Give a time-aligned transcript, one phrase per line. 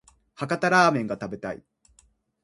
[0.33, 1.61] 博多ラーメンが食べたい